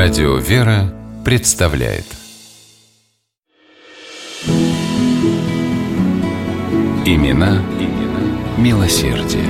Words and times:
Радио 0.00 0.36
«Вера» 0.36 0.94
представляет 1.24 2.04
Имена, 7.04 7.60
имена 7.80 8.38
милосердие. 8.58 9.42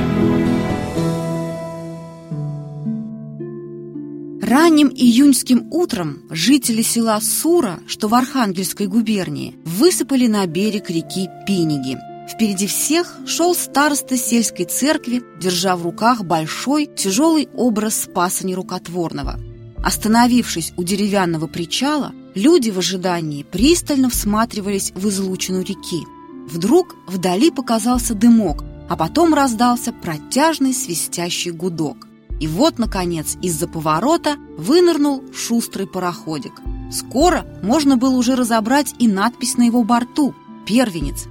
Ранним 4.40 4.88
июньским 4.88 5.71
утром 5.71 6.22
жители 6.30 6.80
села 6.80 7.21
Сура, 7.21 7.80
что 7.87 8.08
в 8.08 8.15
Архангельской 8.15 8.87
губернии, 8.87 9.54
высыпали 9.67 10.28
на 10.28 10.46
берег 10.46 10.88
реки 10.88 11.28
Пиниги. 11.46 11.99
Впереди 12.26 12.67
всех 12.67 13.19
шел 13.26 13.54
староста 13.54 14.17
сельской 14.17 14.65
церкви, 14.65 15.22
держа 15.38 15.76
в 15.76 15.83
руках 15.83 16.24
большой 16.24 16.87
тяжелый 16.87 17.51
образ 17.52 18.05
Спаса 18.05 18.46
Нерукотворного. 18.46 19.38
Остановившись 19.82 20.73
у 20.77 20.82
деревянного 20.82 21.46
причала, 21.46 22.12
люди 22.34 22.70
в 22.70 22.78
ожидании 22.78 23.42
пристально 23.42 24.10
всматривались 24.10 24.92
в 24.95 25.09
излучину 25.09 25.60
реки. 25.60 26.04
Вдруг 26.48 26.96
вдали 27.06 27.51
показался 27.51 28.14
дымок, 28.14 28.64
а 28.88 28.96
потом 28.96 29.34
раздался 29.34 29.92
протяжный 29.92 30.73
свистящий 30.73 31.51
гудок. 31.51 32.09
И 32.41 32.46
вот, 32.46 32.78
наконец, 32.78 33.37
из-за 33.42 33.68
поворота 33.68 34.37
вынырнул 34.56 35.23
шустрый 35.34 35.87
пароходик. 35.87 36.52
Скоро 36.90 37.45
можно 37.62 37.96
было 37.96 38.16
уже 38.16 38.34
разобрать 38.34 38.95
и 38.98 39.09
надпись 39.09 39.56
на 39.56 39.65
его 39.65 39.84
борту 39.84 40.34
«Первенец». 40.66 41.26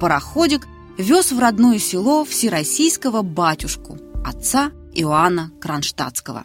Пароходик 0.00 0.66
вез 0.96 1.32
в 1.32 1.38
родное 1.38 1.78
село 1.78 2.24
всероссийского 2.24 3.22
батюшку, 3.22 3.98
отца 4.24 4.70
Иоанна 4.94 5.50
Кронштадтского. 5.60 6.44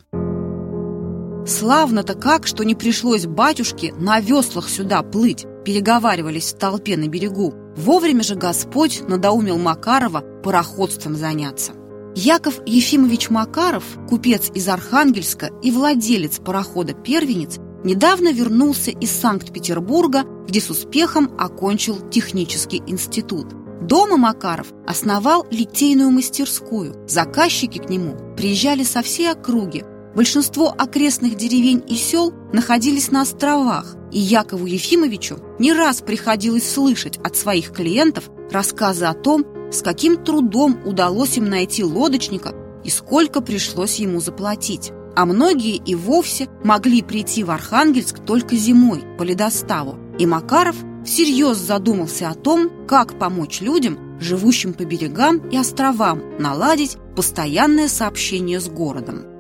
Славно-то 1.47 2.13
как, 2.13 2.45
что 2.45 2.65
не 2.65 2.75
пришлось 2.75 3.25
батюшке 3.25 3.93
на 3.93 4.19
веслах 4.19 4.69
сюда 4.69 5.01
плыть, 5.01 5.45
переговаривались 5.63 6.51
в 6.53 6.57
толпе 6.57 6.97
на 6.97 7.07
берегу. 7.07 7.53
Вовремя 7.77 8.21
же 8.21 8.35
Господь 8.35 9.01
надоумил 9.07 9.57
Макарова 9.57 10.25
пароходством 10.43 11.15
заняться. 11.15 11.71
Яков 12.15 12.59
Ефимович 12.65 13.29
Макаров, 13.29 13.83
купец 14.09 14.51
из 14.53 14.67
Архангельска 14.67 15.51
и 15.63 15.71
владелец 15.71 16.39
парохода 16.39 16.93
«Первенец», 16.93 17.59
недавно 17.85 18.33
вернулся 18.33 18.91
из 18.91 19.11
Санкт-Петербурга, 19.11 20.23
где 20.47 20.59
с 20.59 20.69
успехом 20.69 21.31
окончил 21.39 22.09
технический 22.09 22.83
институт. 22.87 23.47
Дома 23.81 24.17
Макаров 24.17 24.73
основал 24.85 25.45
литейную 25.49 26.09
мастерскую. 26.09 27.07
Заказчики 27.07 27.77
к 27.77 27.89
нему 27.89 28.17
приезжали 28.35 28.83
со 28.83 29.01
всей 29.01 29.31
округи. 29.31 29.85
Большинство 30.17 30.73
окрестных 30.75 31.35
деревень 31.35 31.83
и 31.87 31.93
сел 31.93 32.33
находились 32.51 33.11
на 33.11 33.21
островах, 33.21 33.95
и 34.11 34.17
Якову 34.17 34.65
Ефимовичу 34.65 35.37
не 35.59 35.73
раз 35.73 36.01
приходилось 36.01 36.67
слышать 36.67 37.19
от 37.23 37.35
своих 37.35 37.71
клиентов 37.71 38.31
рассказы 38.49 39.05
о 39.05 39.13
том, 39.13 39.45
с 39.71 39.83
каким 39.83 40.17
трудом 40.17 40.79
удалось 40.87 41.37
им 41.37 41.47
найти 41.47 41.83
лодочника 41.83 42.55
и 42.83 42.89
сколько 42.89 43.41
пришлось 43.41 43.97
ему 43.97 44.19
заплатить. 44.19 44.91
А 45.15 45.27
многие 45.27 45.75
и 45.75 45.93
вовсе 45.93 46.49
могли 46.63 47.03
прийти 47.03 47.43
в 47.43 47.51
Архангельск 47.51 48.17
только 48.25 48.55
зимой 48.55 49.03
по 49.19 49.21
ледоставу. 49.21 49.99
И 50.17 50.25
Макаров 50.25 50.77
всерьез 51.05 51.57
задумался 51.57 52.29
о 52.29 52.33
том, 52.33 52.71
как 52.87 53.19
помочь 53.19 53.61
людям, 53.61 54.17
живущим 54.19 54.73
по 54.73 54.83
берегам 54.83 55.47
и 55.49 55.57
островам, 55.57 56.23
наладить 56.39 56.97
постоянное 57.15 57.87
сообщение 57.87 58.59
с 58.59 58.67
городом. 58.67 59.36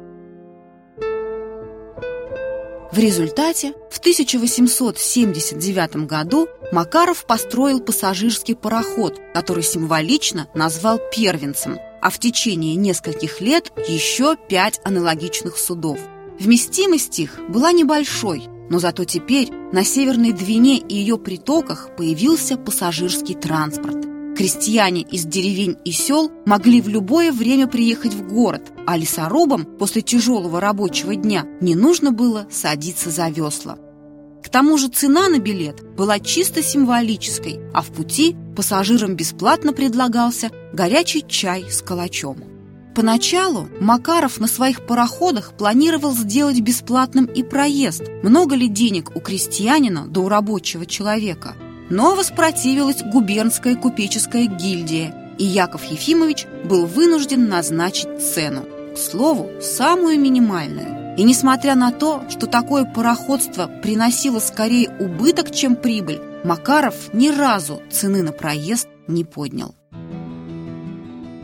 В 2.97 2.99
результате 2.99 3.73
в 3.91 3.99
1879 3.99 6.07
году 6.07 6.47
Макаров 6.71 7.27
построил 7.27 7.79
пассажирский 7.79 8.55
пароход, 8.55 9.21
который 9.35 9.61
символично 9.61 10.47
назвал 10.55 10.99
первенцем, 11.13 11.77
а 12.01 12.09
в 12.09 12.17
течение 12.17 12.73
нескольких 12.73 13.39
лет 13.39 13.71
еще 13.87 14.35
пять 14.49 14.81
аналогичных 14.83 15.59
судов. 15.59 15.99
Вместимость 16.39 17.19
их 17.19 17.39
была 17.47 17.71
небольшой, 17.71 18.47
но 18.71 18.79
зато 18.79 19.03
теперь 19.03 19.51
на 19.71 19.83
Северной 19.83 20.31
Двине 20.31 20.79
и 20.79 20.95
ее 20.95 21.19
притоках 21.19 21.95
появился 21.95 22.57
пассажирский 22.57 23.35
транспорт. 23.35 24.06
Крестьяне 24.37 25.01
из 25.01 25.25
деревень 25.25 25.77
и 25.83 25.91
сел 25.91 26.31
могли 26.45 26.79
в 26.79 26.87
любое 26.87 27.31
время 27.31 27.65
приехать 27.65 28.13
в 28.13 28.27
город, 28.27 28.71
а 28.85 28.95
лесорубам 28.95 29.65
после 29.65 30.03
тяжелого 30.03 30.61
рабочего 30.61 31.15
дня 31.15 31.47
не 31.59 31.73
нужно 31.73 32.11
было 32.11 32.45
садиться 32.51 33.09
за 33.09 33.29
весла. 33.29 33.79
К 34.43 34.49
тому 34.49 34.77
же 34.77 34.89
цена 34.89 35.27
на 35.27 35.39
билет 35.39 35.83
была 35.95 36.19
чисто 36.19 36.61
символической, 36.61 37.59
а 37.73 37.81
в 37.81 37.87
пути 37.87 38.35
пассажирам 38.55 39.15
бесплатно 39.15 39.73
предлагался 39.73 40.51
горячий 40.71 41.25
чай 41.27 41.65
с 41.71 41.81
калачом. 41.81 42.37
Поначалу 42.93 43.67
Макаров 43.81 44.39
на 44.39 44.45
своих 44.45 44.85
пароходах 44.85 45.57
планировал 45.57 46.11
сделать 46.11 46.59
бесплатным 46.59 47.25
и 47.25 47.41
проезд. 47.41 48.03
Много 48.21 48.53
ли 48.53 48.67
денег 48.67 49.15
у 49.15 49.19
крестьянина 49.19 50.05
да 50.07 50.21
у 50.21 50.29
рабочего 50.29 50.85
человека– 50.85 51.55
но 51.89 52.15
воспротивилась 52.15 53.01
губернская 53.01 53.75
купеческая 53.75 54.45
гильдия, 54.45 55.13
и 55.37 55.43
Яков 55.43 55.83
Ефимович 55.85 56.45
был 56.65 56.85
вынужден 56.85 57.47
назначить 57.47 58.21
цену. 58.21 58.65
К 58.93 58.97
слову, 58.97 59.49
самую 59.61 60.19
минимальную. 60.19 61.15
И 61.17 61.23
несмотря 61.23 61.75
на 61.75 61.91
то, 61.91 62.23
что 62.29 62.47
такое 62.47 62.85
пароходство 62.85 63.67
приносило 63.67 64.39
скорее 64.39 64.89
убыток, 64.99 65.51
чем 65.51 65.75
прибыль, 65.75 66.21
Макаров 66.43 67.13
ни 67.13 67.29
разу 67.29 67.81
цены 67.89 68.21
на 68.21 68.31
проезд 68.31 68.87
не 69.07 69.23
поднял. 69.23 69.75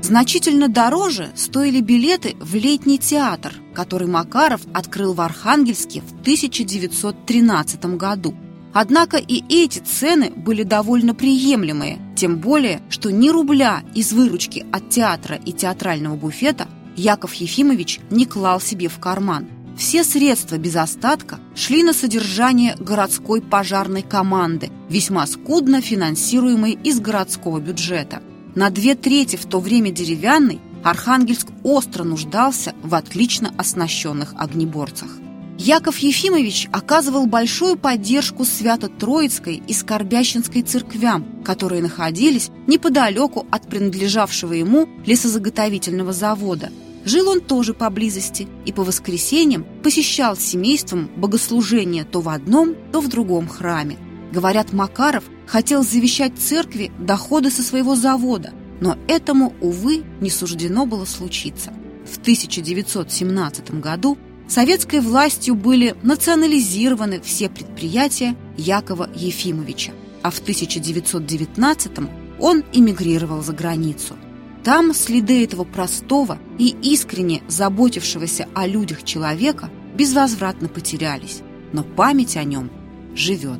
Значительно 0.04 0.68
дороже 0.68 1.32
стоили 1.36 1.80
билеты 1.80 2.36
в 2.40 2.56
летний 2.56 3.00
театр, 3.00 3.54
который 3.74 4.08
Макаров 4.08 4.62
открыл 4.74 5.14
в 5.14 5.22
Архангельске 5.22 6.02
в 6.02 6.22
1913 6.22 7.86
году. 7.98 8.36
Однако 8.74 9.18
и 9.18 9.44
эти 9.50 9.80
цены 9.80 10.32
были 10.36 10.64
довольно 10.64 11.14
приемлемые, 11.14 12.00
тем 12.16 12.38
более, 12.38 12.82
что 12.90 13.12
ни 13.12 13.30
рубля 13.30 13.84
из 13.94 14.14
выручки 14.14 14.66
от 14.72 14.90
театра 14.90 15.36
и 15.36 15.52
театрального 15.52 16.16
буфета 16.16 16.68
Яков 16.96 17.34
Ефимович 17.36 18.00
не 18.10 18.26
клал 18.26 18.60
себе 18.60 18.88
в 18.88 19.00
карман. 19.00 19.48
Все 19.78 20.04
средства 20.04 20.58
без 20.58 20.76
остатка 20.76 21.40
шли 21.56 21.84
на 21.84 21.94
содержание 21.94 22.76
городской 22.80 23.42
пожарной 23.42 24.04
команды, 24.04 24.70
весьма 24.90 25.26
скудно 25.26 25.82
финансируемой 25.82 26.78
из 26.84 27.00
городского 27.00 27.60
бюджета. 27.60 28.22
На 28.56 28.70
две 28.70 28.94
трети 28.96 29.36
в 29.36 29.46
то 29.46 29.60
время 29.60 29.92
деревянный 29.92 30.62
Архангельск 30.84 31.48
остро 31.64 32.04
нуждался 32.04 32.74
в 32.84 32.94
отлично 32.94 33.54
оснащенных 33.58 34.36
огнеборцах. 34.38 35.10
Яков 35.58 35.98
Ефимович 36.00 36.68
оказывал 36.72 37.28
большую 37.28 37.78
поддержку 37.78 38.44
Свято-Троицкой 38.44 39.62
и 39.68 39.74
Скорбящинской 39.74 40.64
церквям, 40.64 41.44
которые 41.44 41.82
находились 41.82 42.50
неподалеку 42.68 43.46
от 43.52 43.68
принадлежавшего 43.68 44.54
ему 44.54 44.90
лесозаготовительного 45.06 46.12
завода. 46.12 46.72
Жил 47.06 47.30
он 47.30 47.42
тоже 47.42 47.74
поблизости 47.74 48.48
и 48.66 48.72
по 48.72 48.84
воскресеньям 48.84 49.66
посещал 49.84 50.38
семейством 50.38 51.10
богослужения 51.18 52.04
то 52.04 52.22
в 52.22 52.30
одном, 52.30 52.76
то 52.92 53.02
в 53.02 53.10
другом 53.10 53.48
храме. 53.48 53.98
Говорят, 54.32 54.74
Макаров 54.74 55.26
хотел 55.46 55.84
завещать 55.84 56.34
церкви 56.40 56.92
доходы 56.98 57.52
со 57.52 57.62
своего 57.62 57.96
завода, 57.96 58.54
но 58.82 58.98
этому, 59.08 59.54
увы, 59.62 60.04
не 60.20 60.32
суждено 60.32 60.86
было 60.86 61.06
случиться. 61.06 61.72
В 62.10 62.18
1917 62.18 63.80
году 63.80 64.18
советской 64.54 65.00
властью 65.00 65.56
были 65.56 65.96
национализированы 66.04 67.20
все 67.22 67.50
предприятия 67.50 68.36
Якова 68.56 69.10
Ефимовича, 69.16 69.94
а 70.22 70.30
в 70.30 70.40
1919-м 70.42 72.10
он 72.40 72.64
эмигрировал 72.72 73.42
за 73.42 73.54
границу. 73.54 74.16
Там 74.64 74.94
следы 74.94 75.44
этого 75.44 75.64
простого 75.64 76.38
и 76.60 76.76
искренне 76.84 77.42
заботившегося 77.48 78.48
о 78.54 78.68
людях 78.68 79.04
человека 79.04 79.72
безвозвратно 79.96 80.70
потерялись, 80.70 81.42
но 81.74 81.84
память 81.84 82.38
о 82.38 82.44
нем 82.44 82.70
живет. 83.16 83.60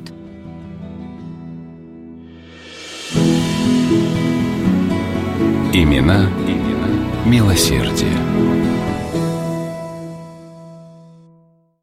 Имена, 5.72 6.30
имена 6.46 6.88
милосердие. 7.26 8.43